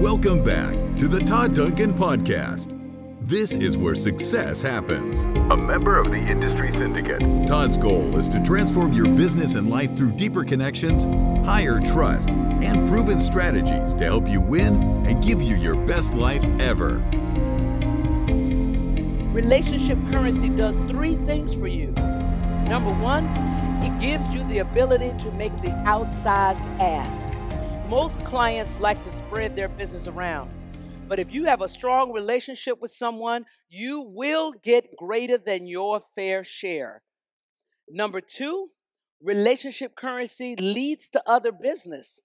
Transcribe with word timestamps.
Welcome 0.00 0.42
back 0.42 0.98
to 0.98 1.06
the 1.06 1.20
Todd 1.20 1.54
Duncan 1.54 1.94
Podcast. 1.94 2.76
This 3.22 3.54
is 3.54 3.78
where 3.78 3.94
success 3.94 4.60
happens. 4.60 5.26
A 5.52 5.56
member 5.56 5.98
of 5.98 6.10
the 6.10 6.18
Industry 6.18 6.72
Syndicate. 6.72 7.20
Todd's 7.46 7.78
goal 7.78 8.16
is 8.18 8.28
to 8.30 8.42
transform 8.42 8.92
your 8.92 9.08
business 9.08 9.54
and 9.54 9.70
life 9.70 9.96
through 9.96 10.12
deeper 10.12 10.44
connections, 10.44 11.04
higher 11.46 11.80
trust, 11.80 12.28
and 12.28 12.86
proven 12.88 13.20
strategies 13.20 13.94
to 13.94 14.04
help 14.04 14.28
you 14.28 14.40
win 14.40 15.06
and 15.06 15.22
give 15.22 15.40
you 15.40 15.56
your 15.56 15.76
best 15.86 16.12
life 16.14 16.44
ever. 16.58 16.98
Relationship 19.32 19.98
currency 20.10 20.48
does 20.48 20.76
three 20.88 21.14
things 21.14 21.54
for 21.54 21.68
you. 21.68 21.92
Number 22.66 22.92
one, 22.92 23.26
it 23.84 23.98
gives 24.00 24.26
you 24.34 24.46
the 24.48 24.58
ability 24.58 25.14
to 25.22 25.30
make 25.32 25.56
the 25.62 25.68
outsized 25.86 26.66
ask. 26.80 27.28
Most 27.88 28.24
clients 28.24 28.80
like 28.80 29.02
to 29.02 29.12
spread 29.12 29.54
their 29.54 29.68
business 29.68 30.08
around. 30.08 30.50
But 31.06 31.18
if 31.18 31.34
you 31.34 31.44
have 31.44 31.60
a 31.60 31.68
strong 31.68 32.12
relationship 32.12 32.80
with 32.80 32.90
someone, 32.90 33.44
you 33.68 34.00
will 34.00 34.52
get 34.52 34.96
greater 34.96 35.36
than 35.36 35.66
your 35.66 36.00
fair 36.00 36.42
share. 36.42 37.02
Number 37.90 38.22
two, 38.22 38.68
relationship 39.22 39.96
currency 39.96 40.56
leads 40.56 41.10
to 41.10 41.22
other 41.26 41.52
business 41.52 42.20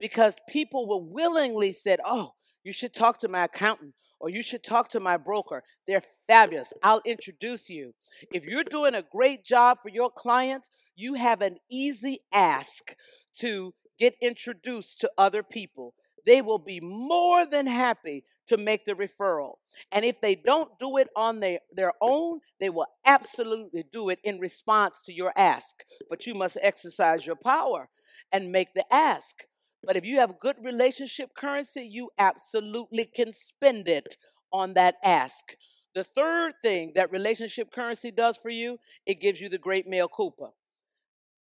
because 0.00 0.40
people 0.48 0.88
will 0.88 1.04
willingly 1.08 1.70
say, 1.70 1.96
Oh, 2.04 2.32
you 2.64 2.72
should 2.72 2.92
talk 2.92 3.18
to 3.18 3.28
my 3.28 3.44
accountant 3.44 3.94
or 4.18 4.30
you 4.30 4.42
should 4.42 4.64
talk 4.64 4.88
to 4.88 4.98
my 4.98 5.16
broker. 5.16 5.62
They're 5.86 6.02
fabulous. 6.26 6.72
I'll 6.82 7.02
introduce 7.04 7.70
you. 7.70 7.94
If 8.32 8.44
you're 8.44 8.64
doing 8.64 8.96
a 8.96 9.02
great 9.02 9.44
job 9.44 9.78
for 9.80 9.90
your 9.90 10.10
clients, 10.10 10.70
you 10.96 11.14
have 11.14 11.40
an 11.40 11.58
easy 11.70 12.20
ask 12.32 12.96
to 13.36 13.74
get 13.98 14.14
introduced 14.20 15.00
to 15.00 15.10
other 15.16 15.42
people. 15.42 15.94
They 16.26 16.40
will 16.40 16.58
be 16.58 16.80
more 16.80 17.46
than 17.46 17.66
happy 17.66 18.24
to 18.48 18.56
make 18.56 18.84
the 18.84 18.92
referral. 18.92 19.54
And 19.90 20.04
if 20.04 20.20
they 20.20 20.34
don't 20.34 20.78
do 20.78 20.96
it 20.96 21.08
on 21.16 21.40
their, 21.40 21.60
their 21.72 21.92
own, 22.00 22.40
they 22.60 22.70
will 22.70 22.86
absolutely 23.04 23.84
do 23.92 24.08
it 24.08 24.18
in 24.22 24.38
response 24.38 25.02
to 25.04 25.12
your 25.12 25.32
ask. 25.36 25.76
But 26.10 26.26
you 26.26 26.34
must 26.34 26.58
exercise 26.60 27.26
your 27.26 27.36
power 27.36 27.88
and 28.32 28.52
make 28.52 28.74
the 28.74 28.84
ask. 28.92 29.44
But 29.86 29.96
if 29.96 30.04
you 30.04 30.18
have 30.18 30.40
good 30.40 30.56
relationship 30.62 31.30
currency, 31.36 31.86
you 31.90 32.10
absolutely 32.18 33.04
can 33.04 33.32
spend 33.32 33.88
it 33.88 34.16
on 34.52 34.74
that 34.74 34.96
ask. 35.02 35.56
The 35.94 36.04
third 36.04 36.54
thing 36.62 36.92
that 36.94 37.12
relationship 37.12 37.70
currency 37.72 38.10
does 38.10 38.36
for 38.36 38.50
you, 38.50 38.78
it 39.06 39.20
gives 39.20 39.40
you 39.40 39.48
the 39.48 39.58
great 39.58 39.86
mea 39.86 40.06
culpa. 40.14 40.50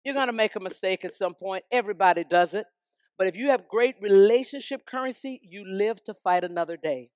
You're 0.08 0.14
going 0.14 0.28
to 0.28 0.32
make 0.34 0.56
a 0.56 0.62
mistake 0.62 1.04
at 1.04 1.12
some 1.12 1.34
point. 1.34 1.66
Everybody 1.70 2.24
does 2.24 2.54
it. 2.54 2.66
But 3.18 3.28
if 3.28 3.36
you 3.36 3.50
have 3.50 3.68
great 3.68 3.96
relationship 4.00 4.86
currency, 4.86 5.42
you 5.44 5.66
live 5.68 6.02
to 6.06 6.14
fight 6.14 6.46
another 6.46 6.78
day. 6.78 7.10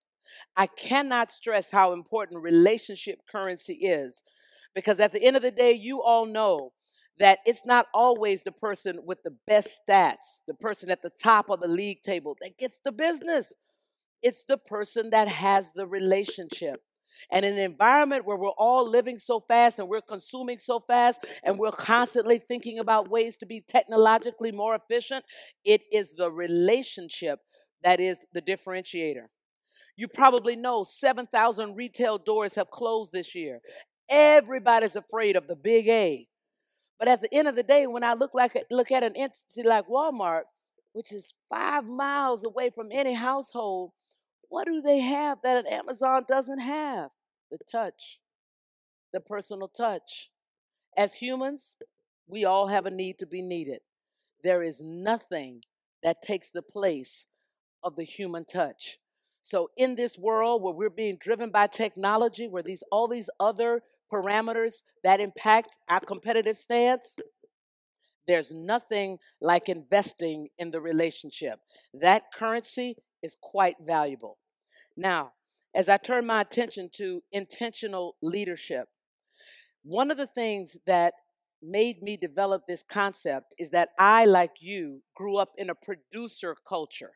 I 0.58 0.68
cannot 0.68 1.32
stress 1.32 1.72
how 1.72 1.94
important 1.94 2.44
relationship 2.44 3.20
currency 3.32 3.76
is 3.76 4.24
because 4.76 5.00
at 5.00 5.14
the 5.14 5.24
end 5.24 5.38
of 5.38 5.42
the 5.42 5.52
day, 5.52 5.72
you 5.72 6.02
all 6.02 6.26
know 6.26 6.74
that 7.18 7.40
it's 7.46 7.66
not 7.66 7.86
always 7.94 8.44
the 8.44 8.52
person 8.52 9.00
with 9.06 9.24
the 9.24 9.38
best 9.48 9.80
stats, 9.88 10.42
the 10.46 10.54
person 10.54 10.92
at 10.92 11.02
the 11.02 11.12
top 11.12 11.50
of 11.50 11.62
the 11.62 11.70
league 11.70 12.02
table 12.02 12.36
that 12.42 12.58
gets 12.58 12.78
the 12.84 12.92
business. 12.92 13.54
It's 14.22 14.44
the 14.44 14.58
person 14.58 15.12
that 15.12 15.30
has 15.30 15.72
the 15.72 15.88
relationship. 15.88 16.84
And 17.32 17.46
in 17.46 17.54
an 17.54 17.60
environment 17.60 18.26
where 18.26 18.38
we're 18.38 18.50
all 18.50 18.90
living 18.90 19.18
so 19.18 19.44
fast 19.48 19.80
and 19.80 19.88
we're 19.88 20.02
consuming 20.02 20.60
so 20.60 20.80
fast 20.80 21.26
and 21.44 21.60
we're 21.60 21.72
constantly 21.72 22.40
thinking 22.40 22.80
about 22.80 23.10
ways 23.10 23.38
to 23.38 23.46
be 23.46 23.64
technologically 23.68 24.52
more 24.52 24.76
efficient, 24.76 25.26
it 25.64 25.82
is 25.92 26.16
the 26.16 26.32
relationship 26.32 27.40
that 27.84 28.00
is 28.00 28.26
the 28.34 28.42
differentiator. 28.42 29.26
You 29.96 30.08
probably 30.08 30.56
know 30.56 30.84
7,000 30.84 31.76
retail 31.76 32.18
doors 32.18 32.56
have 32.56 32.70
closed 32.70 33.12
this 33.12 33.36
year. 33.36 33.60
Everybody's 34.10 34.96
afraid 34.96 35.36
of 35.36 35.48
the 35.48 35.56
big 35.56 35.88
A. 35.88 36.28
But 36.98 37.08
at 37.08 37.22
the 37.22 37.34
end 37.34 37.48
of 37.48 37.56
the 37.56 37.64
day, 37.64 37.88
when 37.88 38.04
I 38.04 38.14
look 38.14 38.36
like 38.36 38.56
look 38.70 38.92
at 38.92 39.04
an 39.04 39.16
entity 39.16 39.64
like 39.64 39.88
Walmart, 39.88 40.44
which 40.94 41.12
is 41.12 41.34
five 41.50 41.86
miles 41.86 42.44
away 42.44 42.70
from 42.70 42.90
any 42.92 43.14
household, 43.14 43.92
what 44.50 44.68
do 44.68 44.82
they 44.82 45.00
have 45.00 45.40
that 45.44 45.58
an 45.58 45.68
Amazon 45.68 46.26
doesn't 46.28 46.60
have? 46.60 47.10
The 47.52 47.60
touch, 47.70 48.20
the 49.14 49.20
personal 49.20 49.68
touch. 49.68 50.30
As 50.98 51.16
humans, 51.16 51.76
we 52.28 52.46
all 52.46 52.68
have 52.68 52.86
a 52.86 52.92
need 52.92 53.20
to 53.20 53.26
be 53.26 53.42
needed. 53.42 53.82
There 54.44 54.64
is 54.64 54.82
nothing 54.82 55.62
that 56.02 56.24
takes 56.24 56.50
the 56.50 56.62
place 56.62 57.26
of 57.84 57.96
the 57.96 58.04
human 58.04 58.46
touch. 58.46 59.00
So 59.44 59.70
in 59.76 59.96
this 59.96 60.18
world 60.18 60.62
where 60.62 60.74
we're 60.74 60.90
being 60.90 61.18
driven 61.20 61.52
by 61.52 61.68
technology, 61.68 62.48
where 62.48 62.64
these 62.64 62.84
all 62.92 63.08
these 63.08 63.30
other 63.40 63.82
parameters 64.12 64.84
that 65.04 65.20
impact 65.20 65.78
our 65.90 66.00
competitive 66.00 66.58
stance, 66.58 67.18
there's 68.28 68.52
nothing 68.52 69.18
like 69.42 69.68
investing 69.68 70.50
in 70.58 70.72
the 70.72 70.80
relationship. 70.80 71.60
That 71.94 72.32
currency 72.34 72.98
is 73.22 73.36
quite 73.42 73.76
valuable. 73.84 74.38
Now, 74.96 75.32
as 75.74 75.90
I 75.90 75.98
turn 75.98 76.26
my 76.26 76.42
attention 76.42 76.90
to 76.94 77.24
intentional 77.32 78.16
leadership, 78.22 78.88
one 79.84 80.12
of 80.12 80.18
the 80.18 80.28
things 80.28 80.78
that 80.86 81.14
made 81.62 82.02
me 82.02 82.18
develop 82.18 82.64
this 82.68 82.84
concept 82.84 83.54
is 83.58 83.70
that 83.70 83.90
I, 84.00 84.26
like 84.26 84.56
you, 84.60 85.02
grew 85.16 85.38
up 85.38 85.52
in 85.58 85.70
a 85.70 85.76
producer 85.76 86.56
culture. 86.68 87.12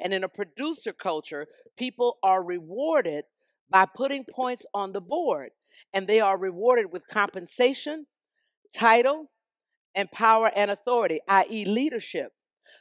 And 0.00 0.14
in 0.14 0.24
a 0.24 0.28
producer 0.28 0.92
culture, 0.92 1.46
people 1.76 2.16
are 2.22 2.42
rewarded 2.42 3.24
by 3.68 3.86
putting 3.86 4.24
points 4.24 4.64
on 4.72 4.92
the 4.92 5.00
board, 5.00 5.50
and 5.92 6.06
they 6.06 6.20
are 6.20 6.38
rewarded 6.38 6.92
with 6.92 7.08
compensation, 7.08 8.06
title, 8.74 9.26
and 9.94 10.10
power 10.10 10.50
and 10.54 10.70
authority, 10.70 11.20
i.e., 11.28 11.64
leadership. 11.64 12.32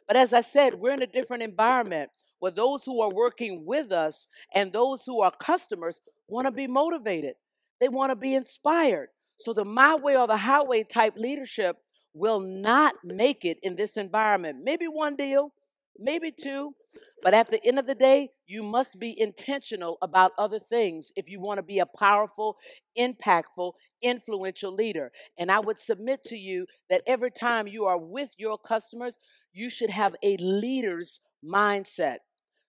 But 0.08 0.16
as 0.16 0.34
I 0.34 0.42
said, 0.42 0.76
we're 0.76 0.94
in 0.94 1.02
a 1.02 1.08
different 1.08 1.44
environment 1.44 2.10
where 2.40 2.52
those 2.52 2.86
who 2.86 3.02
are 3.02 3.14
working 3.14 3.64
with 3.66 3.92
us 3.92 4.28
and 4.54 4.72
those 4.72 5.06
who 5.06 5.22
are 5.22 5.32
customers 5.32 6.02
want 6.28 6.48
to 6.48 6.52
be 6.52 6.68
motivated. 6.68 7.36
They 7.80 7.90
want 7.90 8.12
to 8.12 8.16
be 8.16 8.34
inspired. 8.34 9.10
So 9.40 9.54
the 9.54 9.66
my 9.66 9.96
way 9.96 10.18
or 10.18 10.28
the 10.28 10.38
highway 10.38 10.84
type 10.84 11.14
leadership 11.16 11.78
will 12.14 12.40
not 12.40 12.96
make 13.04 13.46
it 13.46 13.58
in 13.64 13.76
this 13.76 13.96
environment. 13.96 14.60
Maybe 14.64 14.88
one 14.88 15.16
deal, 15.16 15.54
maybe 15.98 16.32
two, 16.32 16.74
but 17.22 17.34
at 17.34 17.52
the 17.52 17.64
end 17.66 17.80
of 17.80 17.86
the 17.86 17.96
day, 17.96 18.32
you 18.48 18.64
must 18.64 18.98
be 18.98 19.20
intentional 19.20 19.98
about 20.02 20.32
other 20.38 20.60
things 20.60 21.12
if 21.16 21.30
you 21.30 21.40
want 21.40 21.58
to 21.58 21.64
be 21.64 21.80
a 21.80 21.86
powerful, 21.86 22.58
impactful, 22.98 23.74
influential 24.02 24.74
leader. 24.74 25.12
And 25.38 25.52
I 25.52 25.60
would 25.60 25.80
submit 25.80 26.24
to 26.26 26.38
you 26.38 26.66
that 26.90 27.04
every 27.06 27.32
time 27.32 27.68
you 27.68 27.86
are 27.86 27.98
with 27.98 28.34
your 28.38 28.58
customers, 28.58 29.20
you 29.52 29.70
should 29.70 29.90
have 29.90 30.16
a 30.24 30.38
leader's 30.38 31.20
mindset. 31.44 32.18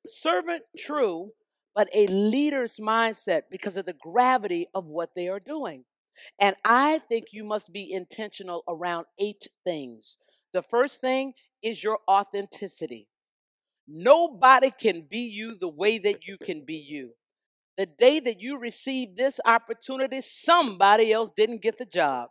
Servant, 0.06 0.62
true, 0.78 1.32
but 1.74 1.88
a 1.94 2.06
leader's 2.06 2.78
mindset 2.78 3.42
because 3.50 3.76
of 3.76 3.86
the 3.86 3.92
gravity 3.92 4.66
of 4.74 4.86
what 4.86 5.10
they 5.14 5.28
are 5.28 5.40
doing. 5.40 5.84
And 6.38 6.56
I 6.64 6.98
think 6.98 7.26
you 7.32 7.44
must 7.44 7.72
be 7.72 7.90
intentional 7.90 8.62
around 8.68 9.06
eight 9.18 9.48
things. 9.64 10.16
The 10.52 10.62
first 10.62 11.00
thing 11.00 11.34
is 11.62 11.84
your 11.84 11.98
authenticity. 12.08 13.08
Nobody 13.86 14.70
can 14.70 15.06
be 15.10 15.20
you 15.20 15.56
the 15.58 15.68
way 15.68 15.98
that 15.98 16.26
you 16.26 16.36
can 16.38 16.64
be 16.64 16.74
you. 16.74 17.10
The 17.76 17.86
day 17.86 18.20
that 18.20 18.40
you 18.40 18.58
received 18.58 19.16
this 19.16 19.40
opportunity, 19.44 20.20
somebody 20.20 21.12
else 21.12 21.32
didn't 21.32 21.62
get 21.62 21.78
the 21.78 21.86
job 21.86 22.30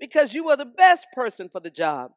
because 0.00 0.32
you 0.32 0.44
were 0.44 0.56
the 0.56 0.64
best 0.64 1.06
person 1.14 1.48
for 1.48 1.60
the 1.60 1.70
job. 1.70 2.12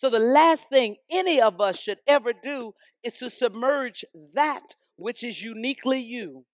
So, 0.00 0.08
the 0.08 0.18
last 0.18 0.70
thing 0.70 0.96
any 1.10 1.42
of 1.42 1.60
us 1.60 1.78
should 1.78 1.98
ever 2.06 2.32
do 2.32 2.72
is 3.02 3.12
to 3.18 3.28
submerge 3.28 4.02
that 4.32 4.74
which 4.96 5.22
is 5.22 5.42
uniquely 5.42 6.00
you. 6.00 6.46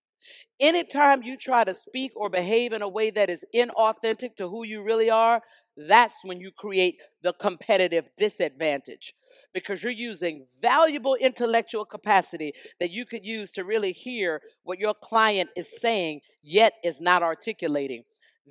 Anytime 0.59 1.23
you 1.23 1.37
try 1.37 1.63
to 1.63 1.73
speak 1.73 2.11
or 2.17 2.29
behave 2.29 2.73
in 2.73 2.81
a 2.81 2.89
way 2.89 3.09
that 3.09 3.29
is 3.29 3.45
inauthentic 3.55 4.35
to 4.35 4.49
who 4.49 4.65
you 4.65 4.83
really 4.83 5.09
are, 5.09 5.39
that's 5.77 6.25
when 6.25 6.41
you 6.41 6.51
create 6.51 6.97
the 7.23 7.31
competitive 7.31 8.09
disadvantage 8.17 9.13
because 9.53 9.81
you're 9.81 9.93
using 9.93 10.45
valuable 10.61 11.15
intellectual 11.15 11.85
capacity 11.85 12.51
that 12.81 12.91
you 12.91 13.05
could 13.05 13.23
use 13.23 13.51
to 13.51 13.63
really 13.63 13.93
hear 13.93 14.41
what 14.63 14.77
your 14.77 14.93
client 14.93 15.51
is 15.55 15.69
saying, 15.79 16.19
yet 16.43 16.73
is 16.83 16.99
not 16.99 17.23
articulating 17.23 18.03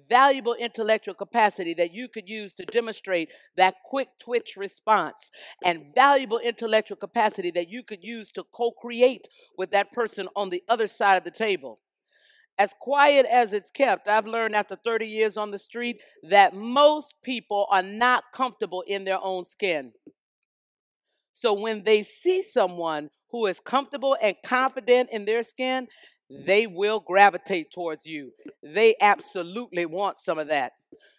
valuable 0.08 0.54
intellectual 0.54 1.14
capacity 1.14 1.74
that 1.74 1.92
you 1.92 2.08
could 2.08 2.28
use 2.28 2.52
to 2.54 2.64
demonstrate 2.64 3.28
that 3.56 3.76
quick 3.84 4.08
twitch 4.20 4.54
response, 4.56 5.30
and 5.64 5.94
valuable 5.94 6.38
intellectual 6.38 6.96
capacity 6.96 7.50
that 7.50 7.68
you 7.68 7.82
could 7.82 8.02
use 8.02 8.30
to 8.32 8.44
co 8.52 8.70
create 8.70 9.28
with 9.56 9.70
that 9.70 9.92
person 9.92 10.28
on 10.36 10.50
the 10.50 10.62
other 10.68 10.86
side 10.86 11.16
of 11.16 11.24
the 11.24 11.30
table. 11.30 11.80
As 12.58 12.74
quiet 12.80 13.26
as 13.26 13.52
it's 13.52 13.70
kept, 13.70 14.08
I've 14.08 14.26
learned 14.26 14.56
after 14.56 14.76
30 14.76 15.06
years 15.06 15.36
on 15.36 15.50
the 15.50 15.58
street 15.58 15.98
that 16.22 16.54
most 16.54 17.14
people 17.22 17.66
are 17.70 17.82
not 17.82 18.24
comfortable 18.34 18.82
in 18.86 19.04
their 19.04 19.22
own 19.22 19.44
skin. 19.44 19.92
So 21.32 21.52
when 21.52 21.84
they 21.84 22.02
see 22.02 22.40
someone 22.40 23.10
who 23.30 23.44
is 23.46 23.60
comfortable 23.60 24.16
and 24.22 24.36
confident 24.42 25.10
in 25.12 25.26
their 25.26 25.42
skin, 25.42 25.88
they 26.28 26.66
will 26.66 27.00
gravitate 27.00 27.70
towards 27.70 28.06
you. 28.06 28.32
They 28.62 28.96
absolutely 29.00 29.86
want 29.86 30.18
some 30.18 30.38
of 30.38 30.48
that. 30.48 30.72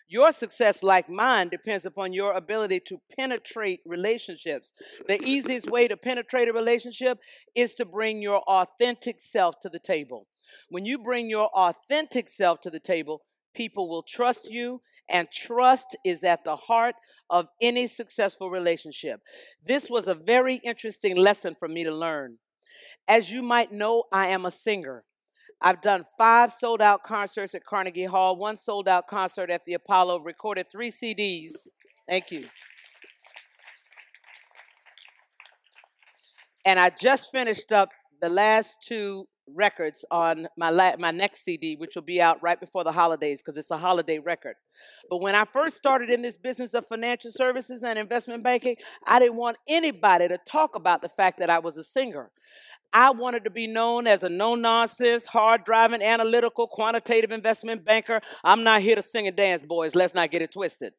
Your 0.09 0.31
success, 0.31 0.83
like 0.83 1.09
mine, 1.09 1.49
depends 1.49 1.85
upon 1.85 2.13
your 2.13 2.31
ability 2.31 2.79
to 2.87 3.01
penetrate 3.17 3.81
relationships. 3.85 4.71
The 5.05 5.21
easiest 5.21 5.69
way 5.69 5.89
to 5.89 5.97
penetrate 5.97 6.47
a 6.47 6.53
relationship 6.53 7.19
is 7.53 7.75
to 7.75 7.85
bring 7.85 8.21
your 8.21 8.39
authentic 8.47 9.19
self 9.19 9.59
to 9.61 9.69
the 9.69 9.79
table. 9.79 10.27
When 10.69 10.85
you 10.85 10.97
bring 10.97 11.29
your 11.29 11.49
authentic 11.49 12.29
self 12.29 12.61
to 12.61 12.69
the 12.69 12.79
table, 12.79 13.23
people 13.53 13.89
will 13.89 14.03
trust 14.03 14.49
you, 14.49 14.81
and 15.09 15.29
trust 15.29 15.97
is 16.05 16.23
at 16.23 16.45
the 16.45 16.55
heart 16.55 16.95
of 17.29 17.47
any 17.61 17.87
successful 17.87 18.49
relationship. 18.49 19.19
This 19.65 19.89
was 19.89 20.07
a 20.07 20.13
very 20.13 20.61
interesting 20.63 21.17
lesson 21.17 21.55
for 21.59 21.67
me 21.67 21.83
to 21.83 21.93
learn. 21.93 22.37
As 23.07 23.31
you 23.31 23.41
might 23.41 23.71
know, 23.71 24.03
I 24.11 24.27
am 24.27 24.45
a 24.45 24.51
singer. 24.51 25.03
I've 25.61 25.81
done 25.81 26.05
five 26.17 26.51
sold 26.51 26.81
out 26.81 27.03
concerts 27.03 27.55
at 27.55 27.63
Carnegie 27.63 28.05
Hall, 28.05 28.35
one 28.35 28.57
sold 28.57 28.87
out 28.87 29.07
concert 29.07 29.49
at 29.49 29.65
the 29.65 29.73
Apollo, 29.73 30.19
recorded 30.19 30.67
three 30.71 30.91
CDs. 30.91 31.51
Thank 32.07 32.31
you. 32.31 32.45
And 36.65 36.79
I 36.79 36.89
just 36.89 37.31
finished 37.31 37.71
up 37.71 37.89
the 38.21 38.29
last 38.29 38.79
two 38.81 39.27
records 39.53 40.05
on 40.11 40.47
my 40.57 40.69
la- 40.69 40.97
my 40.97 41.11
next 41.11 41.43
CD, 41.43 41.75
which 41.75 41.95
will 41.95 42.01
be 42.01 42.21
out 42.21 42.41
right 42.41 42.59
before 42.59 42.83
the 42.83 42.91
holidays 42.91 43.41
because 43.41 43.57
it's 43.57 43.71
a 43.71 43.77
holiday 43.77 44.19
record. 44.19 44.55
But 45.09 45.21
when 45.21 45.35
I 45.35 45.45
first 45.45 45.77
started 45.77 46.09
in 46.09 46.21
this 46.21 46.37
business 46.37 46.73
of 46.73 46.87
financial 46.87 47.31
services 47.31 47.83
and 47.83 47.97
investment 47.97 48.43
banking, 48.43 48.75
I 49.05 49.19
didn't 49.19 49.35
want 49.35 49.57
anybody 49.67 50.27
to 50.27 50.37
talk 50.47 50.75
about 50.75 51.01
the 51.01 51.09
fact 51.09 51.39
that 51.39 51.49
I 51.49 51.59
was 51.59 51.77
a 51.77 51.83
singer. 51.83 52.31
I 52.93 53.11
wanted 53.11 53.43
to 53.43 53.49
be 53.49 53.67
known 53.67 54.07
as 54.07 54.23
a 54.23 54.29
no 54.29 54.55
nonsense, 54.55 55.27
hard 55.27 55.65
driving, 55.65 56.01
analytical, 56.01 56.67
quantitative 56.67 57.31
investment 57.31 57.83
banker. 57.85 58.21
I'm 58.43 58.63
not 58.63 58.81
here 58.81 58.95
to 58.95 59.01
sing 59.01 59.27
and 59.27 59.35
dance, 59.35 59.61
boys. 59.61 59.95
Let's 59.95 60.13
not 60.13 60.31
get 60.31 60.41
it 60.41 60.51
twisted. 60.51 60.93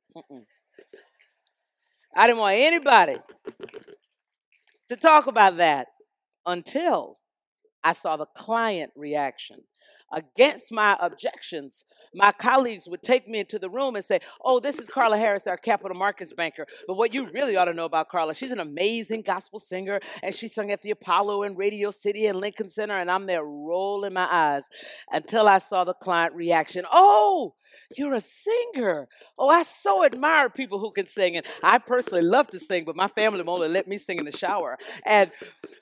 I 2.15 2.27
didn't 2.27 2.41
want 2.41 2.57
anybody 2.57 3.17
to 4.89 4.97
talk 4.97 5.27
about 5.27 5.57
that 5.59 5.89
until 6.47 7.17
I 7.85 7.93
saw 7.93 8.17
the 8.17 8.27
client 8.27 8.93
reaction 8.97 9.61
against 10.13 10.73
my 10.73 10.97
objections, 11.01 11.85
my 12.15 12.33
colleagues 12.33 12.89
would 12.89 13.03
take 13.03 13.29
me 13.29 13.41
into 13.41 13.59
the 13.59 13.69
room 13.69 13.97
and 13.97 14.05
say, 14.05 14.21
Oh, 14.43 14.61
this 14.61 14.79
is 14.79 14.89
Carla 14.89 15.19
Harris, 15.19 15.47
our 15.47 15.57
capital 15.57 15.97
markets 15.97 16.33
banker. 16.33 16.67
But 16.87 16.97
what 16.97 17.13
you 17.13 17.31
really 17.31 17.57
ought 17.57 17.67
to 17.67 17.75
know 17.75 17.85
about 17.85 18.09
Carla, 18.09 18.35
she's 18.35 18.53
an 18.53 18.61
amazing 18.61 19.23
gospel 19.23 19.59
singer, 19.59 20.01
and 20.23 20.35
she 20.35 20.49
sung 20.49 20.71
at 20.71 20.83
the 20.83 20.91
Apollo 20.91 21.43
and 21.43 21.59
Radio 21.59 21.91
City 21.91 22.27
and 22.27 22.41
Lincoln 22.41 22.71
Center, 22.71 22.99
and 22.99 23.11
I'm 23.11 23.27
there 23.27 23.45
rolling 23.45 24.15
my 24.15 24.29
eyes 24.31 24.69
until 25.13 25.47
I 25.47 25.59
saw 25.59 25.85
the 25.85 25.95
client 25.95 26.35
reaction. 26.35 26.85
Oh, 26.91 27.55
you're 27.97 28.15
a 28.15 28.21
singer. 28.21 29.09
Oh, 29.39 29.49
I 29.49 29.63
so 29.63 30.05
admire 30.05 30.51
people 30.51 30.79
who 30.79 30.91
can 30.91 31.07
sing. 31.07 31.37
And 31.37 31.47
I 31.63 31.79
personally 31.79 32.23
love 32.23 32.49
to 32.49 32.59
sing, 32.59 32.85
but 32.85 32.97
my 32.97 33.09
family 33.09 33.43
won't 33.43 33.71
let 33.71 33.89
me 33.89 33.97
sing 33.97 34.19
in 34.19 34.25
the 34.25 34.37
shower. 34.37 34.77
And 35.07 35.31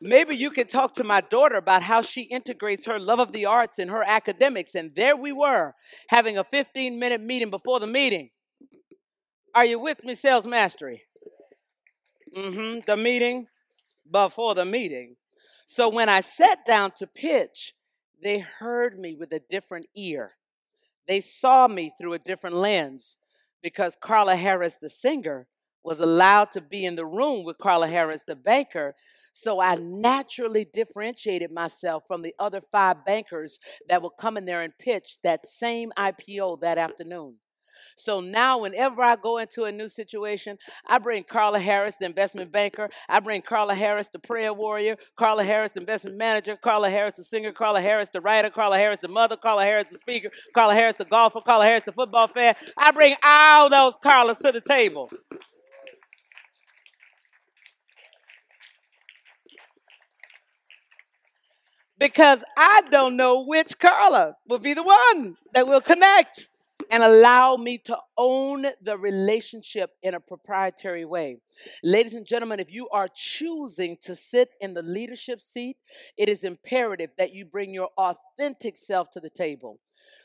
maybe 0.01 0.37
you 0.37 0.51
can 0.51 0.67
talk 0.67 0.95
to 0.95 1.05
my 1.05 1.21
daughter 1.21 1.57
about 1.57 1.83
how 1.83 2.03
she 2.03 2.23
integrates 2.23 2.87
her 2.87 2.99
love 2.99 3.19
of 3.19 3.33
the 3.33 3.47
arts 3.47 3.79
in 3.79 3.89
her 3.89 4.05
academics. 4.05 4.75
And 4.75 4.93
there 4.95 5.17
we 5.17 5.33
were, 5.33 5.75
having 6.09 6.39
a 6.39 6.45
15 6.45 6.99
minute 6.99 7.21
meeting 7.21 7.51
before 7.51 7.81
the 7.81 7.87
meeting. 7.87 8.31
Are 9.55 9.65
you 9.65 9.81
with 9.81 10.05
me, 10.05 10.15
sales 10.15 10.47
mastery? 10.47 11.05
Mm-hmm. 12.37 12.81
The 12.87 12.97
meeting 12.97 13.47
before 14.11 14.55
the 14.55 14.65
meeting. 14.65 15.17
So 15.67 15.89
when 15.89 16.09
I 16.09 16.21
sat 16.21 16.65
down 16.65 16.93
to 16.99 17.07
pitch, 17.07 17.75
they 18.23 18.39
heard 18.39 18.99
me 18.99 19.17
with 19.19 19.33
a 19.33 19.41
different 19.41 19.87
ear. 19.97 20.37
They 21.09 21.21
saw 21.21 21.69
me 21.69 21.93
through 21.99 22.15
a 22.15 22.19
different 22.19 22.57
lens 22.57 23.17
because 23.63 23.97
Carla 24.01 24.37
Harris, 24.37 24.79
the 24.81 24.89
singer, 24.89 25.47
was 25.85 26.01
allowed 26.01 26.51
to 26.53 26.61
be 26.61 26.85
in 26.85 26.97
the 26.97 27.07
room 27.07 27.45
with 27.45 27.59
Carla 27.59 27.87
Harris, 27.89 28.25
the 28.27 28.35
banker. 28.35 28.95
So 29.33 29.61
I 29.61 29.77
naturally 29.77 30.67
differentiated 30.73 31.53
myself 31.53 32.05
from 32.09 32.23
the 32.23 32.35
other 32.39 32.61
five 32.61 33.05
bankers 33.05 33.59
that 33.89 34.03
would 34.03 34.13
come 34.19 34.37
in 34.37 34.47
there 34.47 34.63
and 34.63 34.77
pitch 34.79 35.19
that 35.23 35.47
same 35.47 35.93
IPO 35.97 36.61
that 36.61 36.79
afternoon. 36.79 37.37
So 37.95 38.21
now, 38.21 38.59
whenever 38.59 39.03
I 39.03 39.17
go 39.17 39.39
into 39.39 39.65
a 39.65 39.73
new 39.73 39.89
situation, 39.89 40.59
I 40.87 40.99
bring 40.99 41.25
Carla 41.25 41.61
Harris, 41.61 41.97
the 41.97 42.07
investment 42.07 42.51
banker. 42.51 42.91
I 43.09 43.21
bring 43.21 43.43
Carla 43.43 43.75
Harris, 43.75 44.09
the 44.09 44.19
prayer 44.19 44.53
warrior. 44.53 44.97
Carla 45.17 45.45
Harris, 45.45 45.77
investment 45.77 46.17
manager. 46.17 46.57
Carla 46.57 46.91
Harris, 46.91 47.17
the 47.17 47.25
singer. 47.25 47.53
Carla 47.53 47.81
Harris, 47.81 48.11
the 48.11 48.21
writer. 48.21 48.51
Carla 48.51 48.77
Harris, 48.77 48.99
the 49.01 49.09
mother. 49.09 49.37
Carla 49.37 49.63
Harris, 49.65 49.93
the 49.93 49.99
speaker. 49.99 50.31
Carla 50.55 50.75
Harris, 50.75 50.97
the 50.97 51.05
golfer. 51.05 51.41
Carla 51.41 51.65
Harris, 51.65 51.83
the 51.85 51.93
football 51.93 52.29
fan. 52.29 52.55
I 52.77 52.91
bring 52.91 53.15
all 53.23 53.71
those 53.71 53.95
Carlas 54.03 54.39
to 54.39 54.53
the 54.53 54.61
table. 54.61 55.11
because 61.99 62.43
I 62.57 62.83
don't 62.91 63.17
know 63.17 63.43
which 63.43 63.79
Carla 63.79 64.37
will 64.49 64.59
be 64.59 64.75
the 64.75 64.83
one 64.83 65.37
that 65.55 65.67
will 65.67 65.81
connect 65.81 66.49
and 66.91 67.03
allow 67.03 67.57
me 67.57 67.79
to 67.79 67.97
own 68.17 68.67
the 68.83 68.97
relationship 68.97 69.91
in 70.03 70.15
a 70.15 70.21
proprietary 70.21 71.05
way. 71.05 71.39
Ladies 71.83 72.15
and 72.15 72.27
gentlemen, 72.27 72.61
if 72.61 72.71
you 72.71 72.89
are 72.91 73.09
choosing 73.15 73.97
to 74.03 74.15
sit 74.15 74.51
in 74.61 74.75
the 74.75 74.83
leadership 74.83 75.41
seat, 75.41 75.77
it 76.17 76.29
is 76.29 76.45
imperative 76.45 77.11
that 77.19 77.33
you 77.33 77.45
bring 77.45 77.73
your 77.73 77.91
authentic 77.97 78.77
self 78.77 79.11
to 79.11 79.21
the 79.21 79.31
table. 79.31 79.81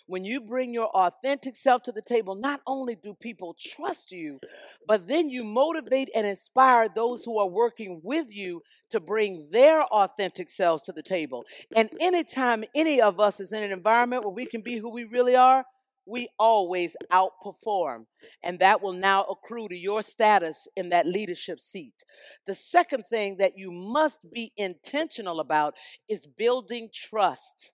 When 0.08 0.25
you 0.25 0.42
bring 0.42 0.74
your 0.74 0.90
authentic 0.90 1.56
self 1.56 1.84
to 1.84 1.92
the 1.94 2.02
table, 2.02 2.36
not 2.36 2.60
only 2.68 2.96
do 2.96 3.13
people 3.13 3.56
trust 3.58 4.12
you, 4.12 4.40
but 4.86 5.08
then 5.08 5.30
you 5.30 5.44
motivate 5.44 6.10
and 6.13 6.28
inspire 6.28 6.90
those 6.90 7.24
who 7.24 7.38
are 7.38 7.48
working 7.48 8.02
with 8.04 8.28
you 8.30 8.62
to 8.90 9.00
bring 9.00 9.48
their 9.52 9.84
authentic 9.84 10.50
selves 10.50 10.84
to 10.84 10.92
the 10.92 11.02
table. 11.02 11.46
And 11.74 11.90
anytime 12.02 12.66
any 12.75 13.00
of 13.00 13.22
us 13.22 13.40
is 13.40 13.54
in 13.54 13.63
an 13.63 13.72
environment 13.72 14.24
where 14.24 14.34
we 14.34 14.46
can 14.46 14.62
be 14.62 14.80
who 14.80 14.90
we 14.90 15.06
really 15.06 15.36
are, 15.36 15.63
we 16.06 16.30
always 16.39 16.95
outperform. 17.12 18.06
And 18.44 18.59
that 18.59 18.81
will 18.81 18.94
now 18.94 19.24
accrue 19.24 19.68
to 19.69 19.75
your 19.75 20.01
status 20.01 20.68
in 20.75 20.89
that 20.89 21.06
leadership 21.06 21.59
seat. 21.59 22.03
The 22.45 22.56
second 22.56 23.06
thing 23.07 23.38
that 23.38 23.57
you 23.57 23.71
must 23.71 24.19
be 24.31 24.51
intentional 24.57 25.39
about 25.39 25.75
is 26.09 26.27
building 26.27 26.89
trust. 26.94 27.74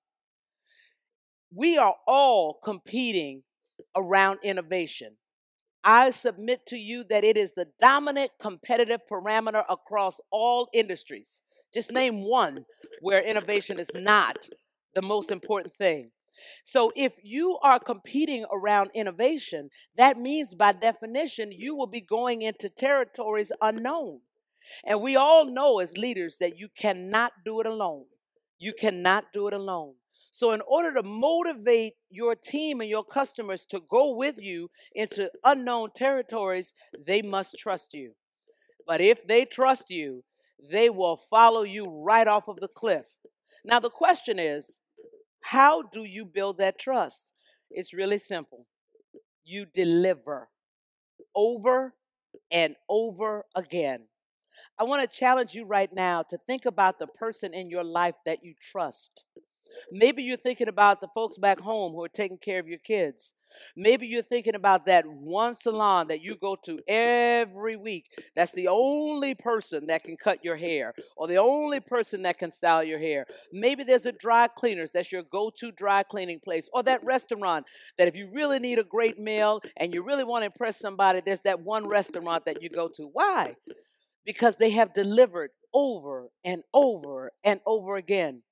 We 1.53 1.77
are 1.77 1.95
all 2.05 2.59
competing 2.63 3.43
around 3.95 4.39
innovation. 4.43 5.17
I 5.83 6.09
submit 6.09 6.65
to 6.67 6.77
you 6.77 7.05
that 7.09 7.23
it 7.23 7.37
is 7.37 7.53
the 7.53 7.67
dominant 7.79 8.31
competitive 8.41 9.01
parameter 9.09 9.63
across 9.69 10.19
all 10.31 10.67
industries. 10.73 11.41
Just 11.73 11.91
name 11.91 12.23
one 12.23 12.65
where 13.01 13.21
innovation 13.21 13.79
is 13.79 13.91
not 13.93 14.49
the 14.95 15.01
most 15.01 15.31
important 15.31 15.73
thing. 15.75 16.11
So 16.63 16.91
if 16.95 17.13
you 17.23 17.57
are 17.61 17.79
competing 17.79 18.45
around 18.51 18.91
innovation, 18.93 19.69
that 19.95 20.19
means 20.19 20.53
by 20.53 20.73
definition, 20.73 21.51
you 21.51 21.75
will 21.75 21.87
be 21.87 22.01
going 22.01 22.41
into 22.41 22.69
territories 22.69 23.51
unknown. 23.61 24.21
And 24.85 25.01
we 25.01 25.15
all 25.15 25.45
know 25.45 25.79
as 25.79 25.97
leaders 25.97 26.37
that 26.39 26.57
you 26.57 26.67
cannot 26.77 27.31
do 27.45 27.59
it 27.61 27.65
alone. 27.65 28.05
You 28.59 28.73
cannot 28.73 29.25
do 29.33 29.47
it 29.47 29.53
alone. 29.53 29.95
So, 30.31 30.51
in 30.51 30.61
order 30.67 30.93
to 30.93 31.03
motivate 31.03 31.93
your 32.09 32.35
team 32.35 32.81
and 32.81 32.89
your 32.89 33.03
customers 33.03 33.65
to 33.69 33.79
go 33.79 34.13
with 34.15 34.35
you 34.37 34.69
into 34.93 35.31
unknown 35.43 35.89
territories, 35.95 36.73
they 37.07 37.21
must 37.21 37.57
trust 37.57 37.93
you. 37.93 38.13
But 38.85 39.01
if 39.01 39.25
they 39.25 39.45
trust 39.45 39.89
you, 39.89 40.23
they 40.71 40.89
will 40.89 41.17
follow 41.17 41.63
you 41.63 41.85
right 41.85 42.27
off 42.27 42.47
of 42.47 42.59
the 42.59 42.67
cliff. 42.67 43.05
Now, 43.65 43.79
the 43.79 43.89
question 43.89 44.37
is 44.37 44.79
how 45.51 45.81
do 45.81 46.03
you 46.03 46.25
build 46.25 46.57
that 46.57 46.77
trust? 46.79 47.31
It's 47.71 47.93
really 47.93 48.17
simple. 48.17 48.65
You 49.45 49.65
deliver 49.65 50.49
over 51.35 51.93
and 52.51 52.75
over 52.89 53.45
again. 53.55 54.07
I 54.79 54.83
want 54.83 55.09
to 55.09 55.17
challenge 55.17 55.53
you 55.53 55.65
right 55.65 55.91
now 55.93 56.23
to 56.23 56.37
think 56.47 56.65
about 56.65 56.99
the 56.99 57.07
person 57.07 57.53
in 57.53 57.69
your 57.69 57.83
life 57.83 58.15
that 58.25 58.43
you 58.43 58.55
trust. 58.59 59.25
Maybe 59.91 60.23
you're 60.23 60.37
thinking 60.37 60.67
about 60.67 61.01
the 61.01 61.07
folks 61.13 61.37
back 61.37 61.59
home 61.59 61.93
who 61.93 62.03
are 62.03 62.09
taking 62.09 62.37
care 62.37 62.59
of 62.59 62.67
your 62.67 62.79
kids. 62.79 63.33
Maybe 63.75 64.07
you're 64.07 64.21
thinking 64.21 64.55
about 64.55 64.85
that 64.85 65.05
one 65.05 65.53
salon 65.53 66.07
that 66.07 66.21
you 66.21 66.35
go 66.35 66.55
to 66.65 66.79
every 66.87 67.75
week. 67.75 68.05
That's 68.35 68.51
the 68.51 68.67
only 68.67 69.35
person 69.35 69.87
that 69.87 70.03
can 70.03 70.17
cut 70.17 70.43
your 70.43 70.55
hair 70.55 70.93
or 71.15 71.27
the 71.27 71.37
only 71.37 71.79
person 71.79 72.23
that 72.23 72.37
can 72.37 72.51
style 72.51 72.83
your 72.83 72.99
hair. 72.99 73.25
Maybe 73.51 73.83
there's 73.83 74.05
a 74.05 74.11
dry 74.11 74.47
cleaners 74.47 74.91
that's 74.91 75.11
your 75.11 75.23
go 75.23 75.51
to 75.57 75.71
dry 75.71 76.03
cleaning 76.03 76.39
place 76.39 76.69
or 76.73 76.83
that 76.83 77.03
restaurant 77.03 77.65
that 77.97 78.07
if 78.07 78.15
you 78.15 78.29
really 78.33 78.59
need 78.59 78.79
a 78.79 78.83
great 78.83 79.19
meal 79.19 79.61
and 79.77 79.93
you 79.93 80.03
really 80.03 80.23
want 80.23 80.41
to 80.43 80.47
impress 80.47 80.77
somebody, 80.77 81.21
there's 81.25 81.41
that 81.41 81.61
one 81.61 81.87
restaurant 81.87 82.45
that 82.45 82.61
you 82.61 82.69
go 82.69 82.87
to. 82.95 83.09
Why? 83.11 83.55
because 84.27 84.57
they 84.57 84.71
have 84.71 84.93
delivered 84.93 85.51
over 85.73 86.27
and 86.43 86.61
over 86.73 87.31
and 87.43 87.61
over 87.65 87.95
again. 87.95 88.43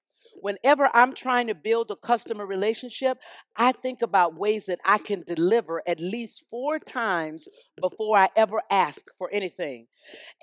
Whenever 0.41 0.89
I'm 0.93 1.13
trying 1.13 1.47
to 1.47 1.55
build 1.55 1.91
a 1.91 1.95
customer 1.95 2.45
relationship, 2.45 3.17
I 3.55 3.71
think 3.71 4.01
about 4.01 4.37
ways 4.37 4.65
that 4.67 4.79
I 4.85 4.97
can 4.97 5.23
deliver 5.25 5.81
at 5.87 5.99
least 5.99 6.45
four 6.49 6.79
times 6.79 7.47
before 7.81 8.17
I 8.17 8.29
ever 8.35 8.61
ask 8.69 9.05
for 9.17 9.29
anything. 9.31 9.87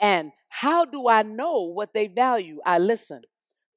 And 0.00 0.32
how 0.48 0.84
do 0.84 1.08
I 1.08 1.22
know 1.22 1.62
what 1.62 1.94
they 1.94 2.08
value? 2.08 2.60
I 2.64 2.78
listen. 2.78 3.22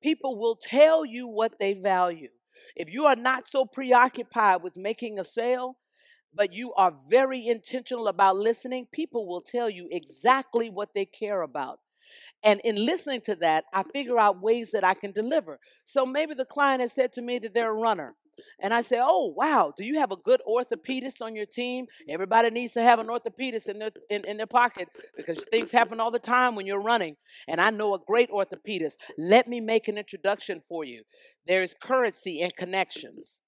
People 0.01 0.39
will 0.39 0.55
tell 0.55 1.05
you 1.05 1.27
what 1.27 1.53
they 1.59 1.73
value. 1.73 2.29
If 2.75 2.91
you 2.91 3.05
are 3.05 3.15
not 3.15 3.47
so 3.47 3.65
preoccupied 3.65 4.63
with 4.63 4.77
making 4.77 5.19
a 5.19 5.23
sale, 5.23 5.77
but 6.33 6.53
you 6.53 6.73
are 6.73 6.93
very 7.09 7.47
intentional 7.47 8.07
about 8.07 8.35
listening, 8.35 8.87
people 8.91 9.27
will 9.27 9.41
tell 9.41 9.69
you 9.69 9.87
exactly 9.91 10.69
what 10.69 10.89
they 10.93 11.05
care 11.05 11.41
about. 11.41 11.79
And 12.45 12.61
in 12.63 12.75
listening 12.85 13.21
to 13.21 13.35
that, 13.37 13.65
I 13.73 13.83
figure 13.83 14.19
out 14.19 14.41
ways 14.41 14.71
that 14.71 14.83
I 14.83 14.93
can 14.93 15.11
deliver. 15.11 15.59
So 15.83 16.05
maybe 16.05 16.35
the 16.35 16.45
client 16.45 16.79
has 16.81 16.93
said 16.93 17.11
to 17.13 17.21
me 17.21 17.39
that 17.39 17.55
they're 17.55 17.71
a 17.71 17.73
runner. 17.73 18.15
And 18.59 18.73
I 18.73 18.81
say, 18.81 18.99
Oh, 19.01 19.33
wow, 19.35 19.73
do 19.75 19.85
you 19.85 19.99
have 19.99 20.11
a 20.11 20.17
good 20.17 20.41
orthopedist 20.47 21.21
on 21.21 21.35
your 21.35 21.45
team? 21.45 21.85
Everybody 22.07 22.49
needs 22.49 22.73
to 22.73 22.83
have 22.83 22.99
an 22.99 23.07
orthopedist 23.07 23.67
in 23.67 23.79
their, 23.79 23.91
in, 24.09 24.25
in 24.25 24.37
their 24.37 24.45
pocket 24.45 24.89
because 25.15 25.43
things 25.49 25.71
happen 25.71 25.99
all 25.99 26.11
the 26.11 26.19
time 26.19 26.55
when 26.55 26.65
you're 26.65 26.81
running. 26.81 27.15
And 27.47 27.59
I 27.59 27.69
know 27.69 27.93
a 27.93 27.99
great 27.99 28.29
orthopedist. 28.29 28.95
Let 29.17 29.47
me 29.47 29.59
make 29.59 29.87
an 29.87 29.97
introduction 29.97 30.61
for 30.67 30.83
you. 30.83 31.03
There 31.47 31.61
is 31.61 31.75
currency 31.81 32.41
in 32.41 32.51
connections. 32.57 33.39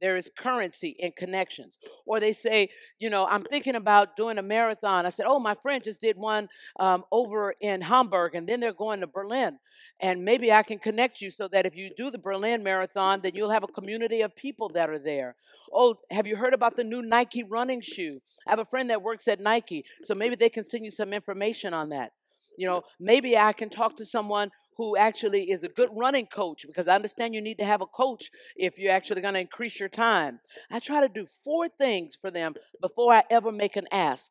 There 0.00 0.16
is 0.16 0.30
currency 0.36 0.96
in 0.98 1.12
connections. 1.12 1.78
Or 2.06 2.20
they 2.20 2.32
say, 2.32 2.70
you 2.98 3.10
know, 3.10 3.26
I'm 3.26 3.44
thinking 3.44 3.74
about 3.74 4.16
doing 4.16 4.38
a 4.38 4.42
marathon. 4.42 5.06
I 5.06 5.10
said, 5.10 5.26
oh, 5.28 5.38
my 5.38 5.54
friend 5.54 5.84
just 5.84 6.00
did 6.00 6.16
one 6.16 6.48
um, 6.78 7.04
over 7.12 7.54
in 7.60 7.82
Hamburg, 7.82 8.34
and 8.34 8.48
then 8.48 8.60
they're 8.60 8.72
going 8.72 9.00
to 9.00 9.06
Berlin. 9.06 9.58
And 10.00 10.24
maybe 10.24 10.50
I 10.50 10.62
can 10.62 10.78
connect 10.78 11.20
you 11.20 11.30
so 11.30 11.46
that 11.48 11.66
if 11.66 11.76
you 11.76 11.90
do 11.94 12.10
the 12.10 12.18
Berlin 12.18 12.62
Marathon, 12.62 13.20
then 13.22 13.32
you'll 13.34 13.50
have 13.50 13.64
a 13.64 13.68
community 13.68 14.22
of 14.22 14.34
people 14.34 14.70
that 14.70 14.88
are 14.88 14.98
there. 14.98 15.36
Oh, 15.72 15.96
have 16.10 16.26
you 16.26 16.36
heard 16.36 16.54
about 16.54 16.76
the 16.76 16.84
new 16.84 17.02
Nike 17.02 17.42
running 17.42 17.80
shoe? 17.82 18.20
I 18.46 18.50
have 18.50 18.58
a 18.58 18.64
friend 18.64 18.88
that 18.90 19.02
works 19.02 19.28
at 19.28 19.40
Nike, 19.40 19.84
so 20.02 20.14
maybe 20.14 20.36
they 20.36 20.48
can 20.48 20.64
send 20.64 20.84
you 20.84 20.90
some 20.90 21.12
information 21.12 21.74
on 21.74 21.90
that. 21.90 22.12
You 22.56 22.66
know, 22.66 22.82
maybe 22.98 23.36
I 23.36 23.52
can 23.52 23.70
talk 23.70 23.96
to 23.96 24.04
someone 24.04 24.50
who 24.80 24.96
actually 24.96 25.50
is 25.50 25.62
a 25.62 25.68
good 25.68 25.90
running 25.92 26.24
coach 26.24 26.64
because 26.66 26.88
I 26.88 26.94
understand 26.94 27.34
you 27.34 27.42
need 27.42 27.58
to 27.58 27.66
have 27.66 27.82
a 27.82 27.86
coach 27.86 28.30
if 28.56 28.78
you're 28.78 28.94
actually 28.94 29.20
going 29.20 29.34
to 29.34 29.40
increase 29.40 29.78
your 29.78 29.90
time. 29.90 30.40
I 30.70 30.78
try 30.78 31.02
to 31.02 31.08
do 31.08 31.26
four 31.44 31.68
things 31.68 32.16
for 32.18 32.30
them 32.30 32.54
before 32.80 33.12
I 33.12 33.24
ever 33.28 33.52
make 33.52 33.76
an 33.76 33.84
ask. 33.92 34.30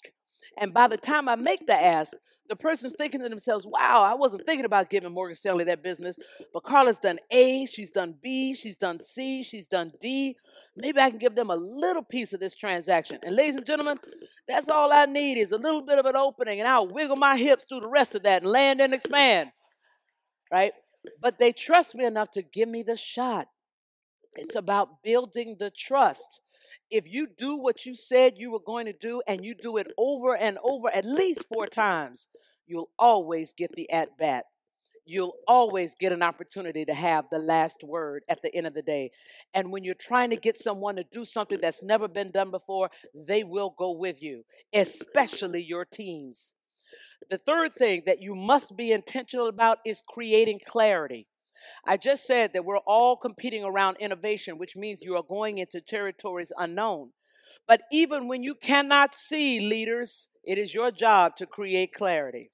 And 0.60 0.74
by 0.74 0.88
the 0.88 0.98
time 0.98 1.29
I 1.29 1.36
make 1.36 1.68
the 1.68 1.75
ask, 1.75 2.13
the 2.48 2.56
person's 2.56 2.96
thinking 2.98 3.22
to 3.22 3.29
themselves, 3.29 3.68
wow, 3.68 4.01
I 4.01 4.15
wasn't 4.15 4.48
thinking 4.48 4.65
about 4.65 4.89
giving 4.89 5.12
Morgan 5.12 5.36
Stanley 5.36 5.65
that 5.65 5.84
business, 5.84 6.18
but 6.51 6.63
Carla's 6.63 6.98
done 6.98 7.20
A, 7.29 7.68
she's 7.68 7.91
done 7.91 8.15
B, 8.20 8.56
she's 8.56 8.75
done 8.75 9.00
C, 9.00 9.44
she's 9.44 9.68
done 9.68 9.91
D. 10.01 10.36
Maybe 10.75 11.00
I 11.00 11.12
can 11.12 11.20
give 11.20 11.36
them 11.36 11.51
a 11.51 11.56
little 11.56 12.01
piece 12.01 12.34
of 12.34 12.39
this 12.39 12.56
transaction. 12.56 13.20
And 13.22 13.36
ladies 13.36 13.56
and 13.56 13.68
gentlemen, 13.68 14.00
that's 14.48 14.68
all 14.68 14.91
I 14.91 15.06
need 15.06 15.38
is 15.38 15.51
a 15.51 15.58
little 15.58 15.84
bit 15.84 16.00
of 16.00 16.08
an 16.08 16.15
opening, 16.15 16.60
and 16.60 16.68
I'll 16.68 16.88
wiggle 16.88 17.18
my 17.18 17.38
hips 17.38 17.65
through 17.65 17.82
the 17.82 17.88
rest 17.88 18.15
of 18.15 18.24
that 18.24 18.41
and 18.41 18.51
land 18.51 18.82
and 18.82 18.96
expand 18.96 19.51
right? 20.51 20.74
But 21.22 21.39
they 21.39 21.51
trust 21.51 21.96
me 21.96 22.06
enough 22.06 22.32
to 22.32 22.41
give 22.41 22.70
me 22.70 22.84
the 22.84 22.96
shot. 22.96 23.48
It's 24.36 24.56
about 24.56 25.03
building 25.03 25.58
the 25.60 25.72
trust. 25.72 26.41
If 26.91 27.06
you 27.08 27.27
do 27.38 27.56
what 27.56 27.86
you 27.86 27.96
said 27.96 28.34
you 28.38 28.51
were 28.51 28.60
going 28.63 28.86
to 28.86 28.94
do 28.94 29.22
and 29.27 29.44
you 29.44 29.56
do 29.56 29.77
it 29.77 29.88
over 29.98 30.36
and 30.36 30.58
over 30.63 30.89
at 30.94 31.06
least 31.06 31.46
four 31.51 31.68
times, 31.68 32.27
you'll 32.68 32.91
always 33.00 33.53
get 33.53 33.72
the 33.75 33.89
at 33.91 34.18
bat. 34.18 34.46
You'll 35.06 35.34
always 35.48 35.96
get 36.00 36.12
an 36.12 36.22
opportunity 36.22 36.86
to 36.86 36.94
have 36.94 37.25
the 37.32 37.39
last 37.39 37.84
word 37.84 38.22
at 38.29 38.44
the 38.44 38.53
end 38.53 38.68
of 38.68 38.75
the 38.75 38.84
day. 38.84 39.10
And 39.56 39.72
when 39.72 39.84
you're 39.84 39.96
trying 39.96 40.29
to 40.29 40.36
get 40.36 40.56
someone 40.56 40.98
to 40.98 41.03
do 41.12 41.25
something 41.25 41.60
that's 41.60 41.82
never 41.82 42.08
been 42.08 42.29
done 42.29 42.51
before, 42.51 42.91
they 43.15 43.44
will 43.44 43.74
go 43.75 43.91
with 43.91 44.22
you, 44.22 44.44
especially 44.72 45.63
your 45.63 45.86
teams. 45.86 46.53
The 47.29 47.38
third 47.38 47.74
thing 47.75 48.03
that 48.05 48.21
you 48.21 48.36
must 48.36 48.75
be 48.75 48.91
intentional 48.91 49.48
about 49.48 49.79
is 49.86 50.01
creating 50.07 50.59
clarity. 50.65 51.27
I 51.86 51.98
just 51.98 52.25
said 52.25 52.53
that 52.53 52.65
we're 52.65 52.77
all 52.79 53.17
competing 53.17 53.63
around 53.63 53.98
innovation, 54.00 54.57
which 54.57 54.75
means 54.75 55.01
you 55.03 55.15
are 55.15 55.24
going 55.24 55.57
into 55.59 55.81
territories 55.81 56.51
unknown. 56.57 57.12
But 57.67 57.81
even 57.91 58.27
when 58.27 58.43
you 58.43 58.55
cannot 58.55 59.13
see 59.13 59.59
leaders, 59.59 60.29
it 60.43 60.57
is 60.57 60.74
your 60.74 60.91
job 60.91 61.36
to 61.38 61.45
create 61.45 61.93
clarity. 61.93 62.51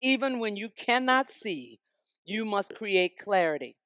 Even 0.00 0.38
when 0.38 0.56
you 0.56 0.68
cannot 0.70 1.28
see, 1.30 1.80
you 2.24 2.44
must 2.44 2.74
create 2.74 3.18
clarity. 3.18 3.76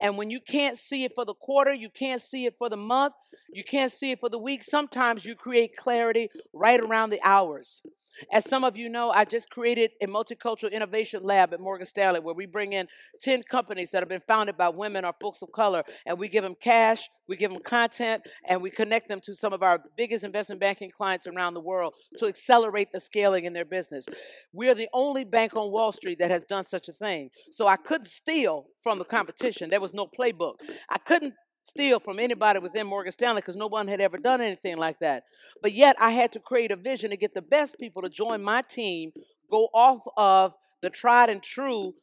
And 0.00 0.16
when 0.16 0.30
you 0.30 0.40
can't 0.40 0.76
see 0.76 1.04
it 1.04 1.12
for 1.14 1.24
the 1.24 1.34
quarter, 1.34 1.72
you 1.72 1.90
can't 1.90 2.20
see 2.22 2.46
it 2.46 2.56
for 2.58 2.68
the 2.68 2.76
month, 2.76 3.14
you 3.52 3.62
can't 3.64 3.92
see 3.92 4.10
it 4.12 4.20
for 4.20 4.28
the 4.28 4.38
week, 4.38 4.64
sometimes 4.64 5.24
you 5.24 5.36
create 5.36 5.76
clarity 5.76 6.30
right 6.52 6.80
around 6.80 7.10
the 7.10 7.22
hours. 7.22 7.82
As 8.32 8.48
some 8.48 8.64
of 8.64 8.76
you 8.76 8.88
know, 8.88 9.10
I 9.10 9.24
just 9.24 9.50
created 9.50 9.90
a 10.02 10.06
multicultural 10.06 10.72
innovation 10.72 11.22
lab 11.22 11.52
at 11.52 11.60
Morgan 11.60 11.86
Stanley 11.86 12.20
where 12.20 12.34
we 12.34 12.46
bring 12.46 12.72
in 12.72 12.88
10 13.22 13.42
companies 13.44 13.90
that 13.90 14.02
have 14.02 14.08
been 14.08 14.22
founded 14.26 14.56
by 14.56 14.68
women 14.68 15.04
or 15.04 15.12
folks 15.20 15.42
of 15.42 15.52
color, 15.52 15.82
and 16.06 16.18
we 16.18 16.28
give 16.28 16.42
them 16.42 16.54
cash, 16.60 17.08
we 17.28 17.36
give 17.36 17.50
them 17.50 17.62
content, 17.62 18.22
and 18.46 18.62
we 18.62 18.70
connect 18.70 19.08
them 19.08 19.20
to 19.24 19.34
some 19.34 19.52
of 19.52 19.62
our 19.62 19.80
biggest 19.96 20.24
investment 20.24 20.60
banking 20.60 20.90
clients 20.90 21.26
around 21.26 21.54
the 21.54 21.60
world 21.60 21.94
to 22.18 22.26
accelerate 22.26 22.88
the 22.92 23.00
scaling 23.00 23.44
in 23.44 23.52
their 23.52 23.64
business. 23.64 24.06
We 24.52 24.68
are 24.68 24.74
the 24.74 24.88
only 24.92 25.24
bank 25.24 25.56
on 25.56 25.70
Wall 25.70 25.92
Street 25.92 26.18
that 26.18 26.30
has 26.30 26.44
done 26.44 26.64
such 26.64 26.88
a 26.88 26.92
thing. 26.92 27.30
So 27.50 27.66
I 27.66 27.76
couldn't 27.76 28.08
steal 28.08 28.66
from 28.82 28.98
the 28.98 29.04
competition. 29.04 29.70
There 29.70 29.80
was 29.80 29.94
no 29.94 30.06
playbook. 30.06 30.54
I 30.88 30.98
couldn't 30.98 31.34
steal 31.68 32.00
from 32.00 32.18
anybody 32.18 32.58
within 32.58 32.86
Morgan 32.86 33.12
Stanley 33.12 33.40
because 33.42 33.56
no 33.56 33.66
one 33.66 33.88
had 33.88 34.00
ever 34.00 34.18
done 34.18 34.40
anything 34.40 34.76
like 34.76 34.98
that. 35.00 35.24
But 35.62 35.72
yet 35.72 35.96
I 36.00 36.10
had 36.10 36.32
to 36.32 36.40
create 36.40 36.70
a 36.70 36.76
vision 36.76 37.10
to 37.10 37.16
get 37.16 37.34
the 37.34 37.42
best 37.42 37.78
people 37.78 38.02
to 38.02 38.08
join 38.08 38.42
my 38.42 38.62
team, 38.62 39.12
go 39.50 39.68
off 39.74 40.02
of 40.16 40.54
the 40.82 40.90
tried 40.90 41.28
and 41.30 41.42
true 41.42 41.94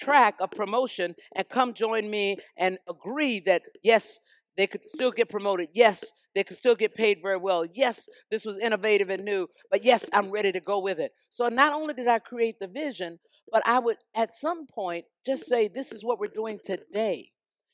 track 0.00 0.36
of 0.40 0.50
promotion 0.52 1.14
and 1.34 1.48
come 1.48 1.74
join 1.74 2.08
me 2.08 2.36
and 2.56 2.78
agree 2.88 3.40
that 3.40 3.62
yes, 3.82 4.20
they 4.56 4.66
could 4.66 4.88
still 4.88 5.10
get 5.10 5.28
promoted. 5.28 5.68
Yes, 5.72 6.12
they 6.34 6.44
could 6.44 6.56
still 6.56 6.74
get 6.74 6.94
paid 6.94 7.18
very 7.22 7.36
well. 7.36 7.64
Yes, 7.64 8.08
this 8.30 8.44
was 8.44 8.58
innovative 8.58 9.08
and 9.08 9.24
new, 9.24 9.48
but 9.70 9.84
yes, 9.84 10.08
I'm 10.12 10.30
ready 10.30 10.52
to 10.52 10.60
go 10.60 10.80
with 10.80 10.98
it. 10.98 11.12
So 11.30 11.48
not 11.48 11.72
only 11.72 11.94
did 11.94 12.08
I 12.08 12.18
create 12.18 12.58
the 12.60 12.66
vision, 12.66 13.18
but 13.50 13.62
I 13.66 13.78
would 13.78 13.96
at 14.14 14.36
some 14.36 14.66
point 14.66 15.06
just 15.24 15.46
say, 15.46 15.68
This 15.68 15.92
is 15.92 16.04
what 16.04 16.18
we're 16.18 16.26
doing 16.26 16.58
today. 16.64 17.30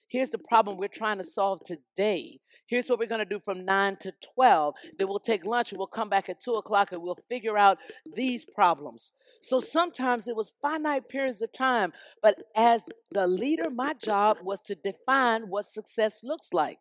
Here's 0.08 0.30
the 0.30 0.38
problem 0.38 0.76
we're 0.76 0.88
trying 0.88 1.18
to 1.18 1.24
solve 1.24 1.60
today. 1.64 2.40
Here's 2.66 2.88
what 2.88 2.98
we're 2.98 3.08
going 3.08 3.18
to 3.20 3.24
do 3.24 3.40
from 3.44 3.64
9 3.64 3.96
to 4.00 4.12
12. 4.34 4.74
Then 4.98 5.08
we'll 5.08 5.18
take 5.18 5.44
lunch 5.44 5.70
and 5.70 5.78
we'll 5.78 5.86
come 5.86 6.08
back 6.08 6.28
at 6.28 6.40
2 6.40 6.54
o'clock 6.54 6.92
and 6.92 7.02
we'll 7.02 7.18
figure 7.28 7.58
out 7.58 7.78
these 8.14 8.44
problems. 8.44 9.12
So 9.42 9.60
sometimes 9.60 10.26
it 10.28 10.36
was 10.36 10.54
finite 10.62 11.08
periods 11.08 11.42
of 11.42 11.52
time. 11.52 11.92
But 12.22 12.36
as 12.56 12.84
the 13.10 13.26
leader, 13.26 13.68
my 13.70 13.92
job 13.92 14.38
was 14.42 14.60
to 14.62 14.74
define 14.74 15.42
what 15.48 15.66
success 15.66 16.20
looks 16.22 16.54
like. 16.54 16.78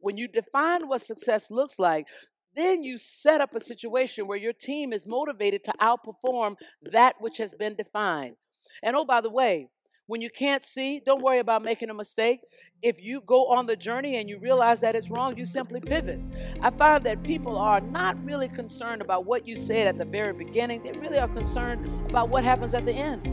When 0.00 0.16
you 0.16 0.26
define 0.28 0.88
what 0.88 1.02
success 1.02 1.50
looks 1.50 1.78
like, 1.78 2.06
then 2.54 2.82
you 2.82 2.96
set 2.96 3.42
up 3.42 3.54
a 3.54 3.60
situation 3.60 4.26
where 4.26 4.38
your 4.38 4.54
team 4.54 4.92
is 4.92 5.06
motivated 5.06 5.64
to 5.64 5.74
outperform 5.80 6.54
that 6.90 7.16
which 7.20 7.36
has 7.36 7.52
been 7.52 7.76
defined. 7.76 8.36
And 8.82 8.96
oh, 8.96 9.04
by 9.04 9.20
the 9.20 9.30
way, 9.30 9.68
when 10.06 10.20
you 10.20 10.30
can't 10.30 10.64
see, 10.64 11.00
don't 11.04 11.20
worry 11.20 11.40
about 11.40 11.64
making 11.64 11.90
a 11.90 11.94
mistake. 11.94 12.40
If 12.80 13.02
you 13.02 13.20
go 13.26 13.48
on 13.48 13.66
the 13.66 13.74
journey 13.74 14.16
and 14.16 14.28
you 14.28 14.38
realize 14.38 14.78
that 14.80 14.94
it's 14.94 15.10
wrong, 15.10 15.36
you 15.36 15.46
simply 15.46 15.80
pivot. 15.80 16.20
I 16.60 16.70
find 16.70 17.04
that 17.04 17.24
people 17.24 17.58
are 17.58 17.80
not 17.80 18.24
really 18.24 18.48
concerned 18.48 19.02
about 19.02 19.26
what 19.26 19.48
you 19.48 19.56
said 19.56 19.88
at 19.88 19.98
the 19.98 20.04
very 20.04 20.32
beginning, 20.32 20.84
they 20.84 20.92
really 20.92 21.18
are 21.18 21.26
concerned 21.26 22.08
about 22.08 22.28
what 22.28 22.44
happens 22.44 22.72
at 22.72 22.86
the 22.86 22.92
end. 22.92 23.26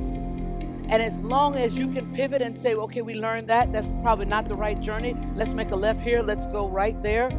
And 0.90 1.02
as 1.02 1.22
long 1.22 1.56
as 1.56 1.78
you 1.78 1.92
can 1.92 2.12
pivot 2.14 2.42
and 2.42 2.58
say, 2.58 2.74
okay, 2.74 3.04
we 3.04 3.14
learned 3.14 3.48
that, 3.50 3.72
that's 3.72 3.92
probably 4.02 4.26
not 4.26 4.48
the 4.48 4.56
right 4.56 4.80
journey. 4.82 5.16
Let's 5.36 5.54
make 5.54 5.70
a 5.70 5.76
left 5.76 6.02
here, 6.02 6.24
let's 6.24 6.48
go 6.48 6.68
right 6.68 7.02
there. 7.04 7.30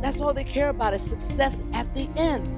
That's 0.00 0.20
all 0.20 0.32
they 0.32 0.44
care 0.44 0.70
about 0.70 0.94
is 0.94 1.02
success 1.02 1.60
at 1.74 1.92
the 1.94 2.08
end. 2.16 2.54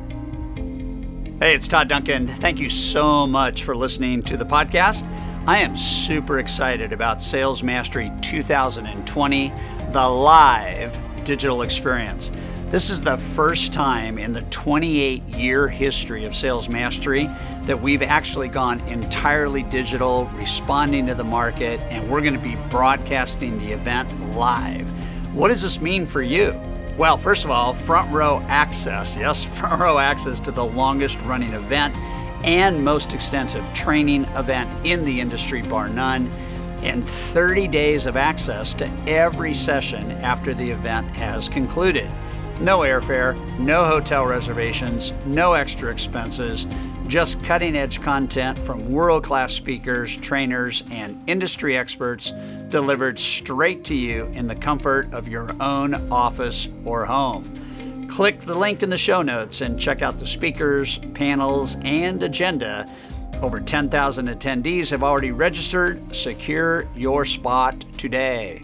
Hey, 1.42 1.54
it's 1.54 1.66
Todd 1.66 1.88
Duncan. 1.88 2.26
Thank 2.26 2.60
you 2.60 2.70
so 2.70 3.26
much 3.26 3.64
for 3.64 3.74
listening 3.74 4.22
to 4.24 4.36
the 4.36 4.44
podcast. 4.44 5.08
I 5.46 5.60
am 5.60 5.74
super 5.74 6.38
excited 6.38 6.92
about 6.92 7.22
Sales 7.22 7.62
Mastery 7.62 8.12
2020, 8.20 9.52
the 9.90 10.06
live 10.06 10.98
digital 11.24 11.62
experience. 11.62 12.30
This 12.66 12.90
is 12.90 13.00
the 13.00 13.16
first 13.16 13.72
time 13.72 14.18
in 14.18 14.34
the 14.34 14.42
28 14.42 15.22
year 15.28 15.66
history 15.66 16.26
of 16.26 16.36
Sales 16.36 16.68
Mastery 16.68 17.24
that 17.62 17.80
we've 17.80 18.02
actually 18.02 18.48
gone 18.48 18.80
entirely 18.80 19.62
digital, 19.62 20.26
responding 20.34 21.06
to 21.06 21.14
the 21.14 21.24
market, 21.24 21.80
and 21.88 22.08
we're 22.10 22.20
going 22.20 22.34
to 22.34 22.38
be 22.38 22.56
broadcasting 22.68 23.58
the 23.58 23.72
event 23.72 24.36
live. 24.36 24.86
What 25.34 25.48
does 25.48 25.62
this 25.62 25.80
mean 25.80 26.04
for 26.04 26.22
you? 26.22 26.54
Well, 26.98 27.16
first 27.16 27.46
of 27.46 27.50
all, 27.50 27.72
front 27.72 28.12
row 28.12 28.40
access, 28.48 29.16
yes, 29.16 29.42
front 29.58 29.80
row 29.80 29.98
access 29.98 30.38
to 30.40 30.50
the 30.50 30.64
longest 30.64 31.18
running 31.22 31.54
event 31.54 31.96
and 32.44 32.84
most 32.84 33.12
extensive 33.12 33.64
training 33.74 34.24
event 34.36 34.68
in 34.86 35.04
the 35.04 35.20
industry, 35.20 35.62
bar 35.62 35.88
none, 35.88 36.30
and 36.82 37.06
30 37.06 37.68
days 37.68 38.06
of 38.06 38.16
access 38.16 38.72
to 38.74 38.90
every 39.06 39.52
session 39.52 40.12
after 40.12 40.54
the 40.54 40.70
event 40.70 41.06
has 41.10 41.48
concluded. 41.48 42.10
No 42.60 42.80
airfare, 42.80 43.36
no 43.58 43.84
hotel 43.84 44.26
reservations, 44.26 45.12
no 45.26 45.54
extra 45.54 45.90
expenses, 45.90 46.66
just 47.06 47.42
cutting 47.42 47.74
edge 47.74 48.00
content 48.00 48.56
from 48.58 48.90
world 48.90 49.24
class 49.24 49.52
speakers, 49.52 50.16
trainers, 50.16 50.84
and 50.90 51.20
industry 51.26 51.76
experts 51.76 52.32
delivered 52.68 53.18
straight 53.18 53.82
to 53.84 53.94
you 53.94 54.26
in 54.34 54.46
the 54.46 54.54
comfort 54.54 55.12
of 55.12 55.26
your 55.26 55.50
own 55.60 55.94
office 56.12 56.68
or 56.84 57.04
home. 57.04 57.50
Click 58.10 58.40
the 58.40 58.54
link 58.54 58.82
in 58.82 58.90
the 58.90 58.98
show 58.98 59.22
notes 59.22 59.60
and 59.60 59.78
check 59.78 60.02
out 60.02 60.18
the 60.18 60.26
speakers, 60.26 60.98
panels, 61.14 61.76
and 61.82 62.20
agenda. 62.24 62.92
Over 63.40 63.60
10,000 63.60 64.28
attendees 64.28 64.90
have 64.90 65.04
already 65.04 65.30
registered. 65.30 66.14
Secure 66.14 66.88
your 66.96 67.24
spot 67.24 67.84
today. 67.96 68.62